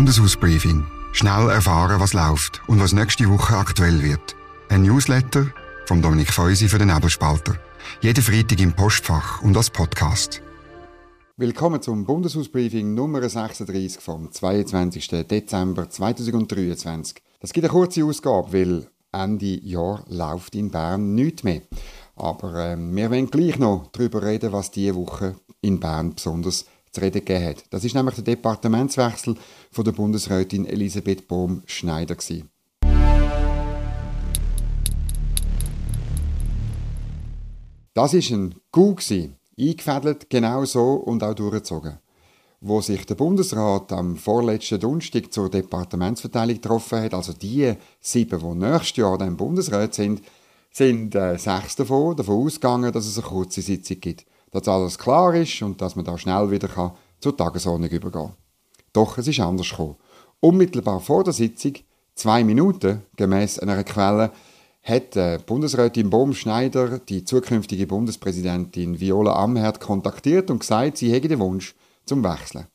[0.00, 0.86] Bundeshausbriefing.
[1.12, 4.34] Schnell erfahren, was läuft und was nächste Woche aktuell wird.
[4.70, 5.48] Ein Newsletter
[5.84, 7.56] von Dominik Feusi für den Nebelspalter.
[8.00, 10.40] Jeden Freitag im Postfach und als Podcast.
[11.36, 15.26] Willkommen zum Bundeshausbriefing Nummer 36 vom 22.
[15.28, 17.18] Dezember 2023.
[17.40, 21.60] Das gibt eine kurze Ausgabe, weil Ende Jahr läuft in Bern nichts mehr.
[22.16, 27.00] Aber äh, wir wollen gleich noch darüber reden, was diese Woche in Bern besonders zu
[27.00, 27.64] reden gegeben hat.
[27.70, 29.36] Das ist nämlich der Departementswechsel
[29.70, 32.16] von der Bundesrätin Elisabeth Bohm-Schneider.
[37.94, 39.00] Das ist ein Coup,
[39.58, 41.98] eingefädelt, genau so und auch durchgezogen.
[42.62, 48.66] Wo sich der Bundesrat am vorletzten Donnerstag zur Departementsverteilung getroffen hat, also die sieben, die
[48.66, 50.22] nächstes Jahr dann Bundesrat sind,
[50.70, 55.34] sind äh, sechs davon davon ausgegangen, dass es eine kurze Sitzung gibt dass alles klar
[55.34, 58.36] ist und dass man da schnell wieder kann zur Tagesordnung übergehen kann.
[58.92, 59.96] Doch es ist anders gekommen.
[60.40, 61.74] Unmittelbar vor der Sitzung,
[62.14, 64.32] zwei Minuten, gemäß einer Quelle,
[64.82, 71.40] hat äh, Bundesrätin Bohm-Schneider die zukünftige Bundespräsidentin Viola Amherd kontaktiert und gesagt, sie hätte den
[71.40, 71.74] Wunsch
[72.06, 72.66] zum Wechseln.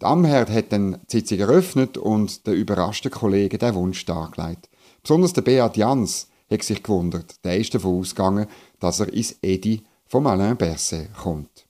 [0.00, 4.68] Die Amherd hat dann die Sitzung eröffnet und der überraschte Kollege den Wunsch dargelegt.
[5.02, 7.44] Besonders der Beat Jans hat sich gewundert.
[7.44, 8.46] Der ist davon ausgegangen,
[8.78, 9.82] dass er ins Edi
[10.12, 11.66] von Alain Berset kommt.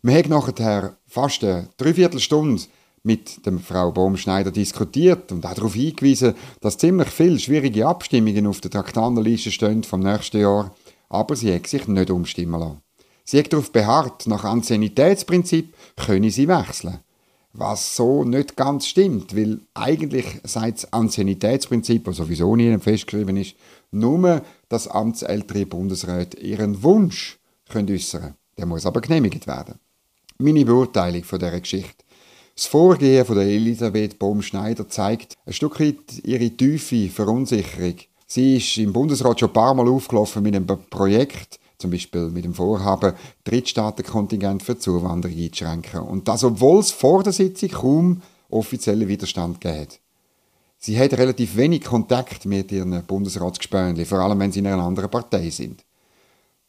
[0.00, 2.62] Wir haben nachher fast eine Dreiviertelstunde
[3.02, 8.60] mit der Frau Baumschneider diskutiert und auch darauf hingewiesen, dass ziemlich viele schwierige Abstimmungen auf
[8.60, 10.72] der Traktandenliste stehen vom nächsten Jahr,
[11.08, 12.80] aber sie hat sich nicht umstimmen lassen.
[13.24, 17.00] Sie hat darauf beharrt, nach Anciennitätsprinzip könne sie wechseln.
[17.52, 23.56] Was so nicht ganz stimmt, weil eigentlich seit das Anciennitätsprinzip, das sowieso nie festgeschrieben ist,
[23.90, 27.39] nur das amtsältere Bundesrat ihren Wunsch
[27.70, 29.78] können äußern Der muss aber genehmigt werden.
[30.38, 32.04] Meine Beurteilung von dieser Geschichte.
[32.54, 37.94] Das Vorgehen von der Elisabeth Bohm-Schneider zeigt ein Stück weit ihre tiefe Verunsicherung.
[38.26, 42.44] Sie ist im Bundesrat schon ein paar Mal aufgelaufen mit einem Projekt, zum Beispiel mit
[42.44, 43.14] dem Vorhaben,
[43.44, 46.00] Drittstaatenkontingent für Zuwanderung einzuschränken.
[46.00, 49.88] Und das, obwohl es vor der Sitzung kaum offiziellen Widerstand gegeben.
[50.78, 55.10] Sie hat relativ wenig Kontakt mit ihren Bundesratsgespönchen, vor allem wenn sie in einer anderen
[55.10, 55.84] Partei sind.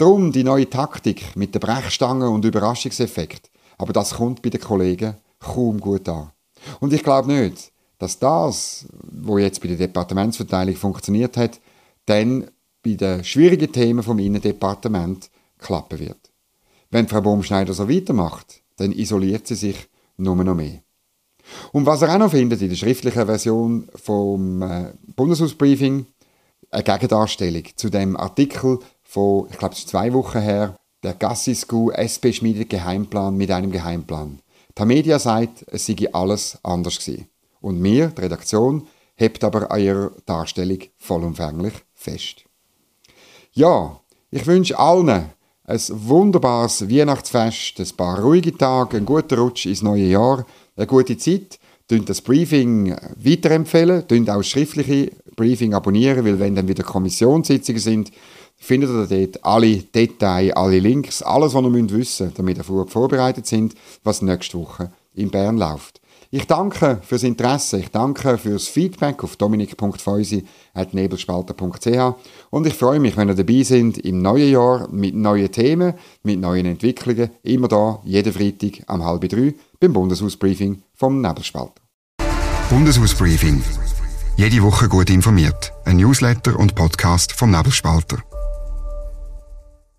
[0.01, 3.51] Darum die neue Taktik mit der Brechstange und Überraschungseffekt.
[3.77, 6.31] Aber das kommt bei den Kollegen kaum gut an.
[6.79, 11.59] Und ich glaube nicht, dass das, wo jetzt bei der Departementsverteilung funktioniert hat,
[12.07, 12.49] dann
[12.81, 15.29] bei den schwierigen Themen vom Innendepartement
[15.59, 16.31] klappen wird.
[16.89, 19.87] Wenn Frau Baumschneider so weitermacht, dann isoliert sie sich
[20.17, 20.81] nur noch mehr.
[21.73, 26.07] Und was er auch noch findet in der schriftlichen Version vom äh, Bundeshausbriefing,
[26.71, 28.79] eine Gegendarstellung zu dem Artikel
[29.11, 33.69] von, ich glaube, es ist zwei Wochen her, der Gassiscu SP schmiedet Geheimplan mit einem
[33.69, 34.39] Geheimplan.
[34.77, 37.27] Die Media sagt, es sei alles anders gewesen.
[37.59, 42.45] Und wir, die Redaktion, hebt aber an ihrer Darstellung vollumfänglich fest.
[43.51, 45.25] Ja, ich wünsche allen
[45.65, 50.45] ein wunderbares Weihnachtsfest, ein paar ruhige Tage, einen guten Rutsch ins neue Jahr,
[50.77, 51.59] eine gute Zeit.
[51.89, 57.81] Tönt das Briefing weiterempfehlen, tönt auch das schriftliche Briefing abonnieren, weil wenn dann wieder Kommissionssitzungen
[57.81, 58.11] sind,
[58.61, 63.47] findet ihr dort alle Details, alle Links, alles, was ihr wissen müsst, damit ihr vorbereitet
[63.47, 65.99] sind, was nächste Woche in Bern läuft.
[66.33, 72.15] Ich danke fürs Interesse, ich danke fürs Feedback auf dominik.feusi.nebelspalter.ch
[72.51, 76.39] und ich freue mich, wenn ihr dabei seid im neuen Jahr mit neuen Themen, mit
[76.39, 81.81] neuen Entwicklungen, immer da, jeden Freitag am halb drei beim Bundeshausbriefing vom Nebelspalter.
[82.69, 83.61] Bundeshausbriefing.
[84.37, 85.73] Jede Woche gut informiert.
[85.83, 88.23] Ein Newsletter und Podcast vom Nebelspalter.